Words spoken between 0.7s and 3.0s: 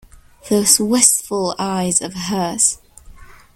wistful eyes of hers!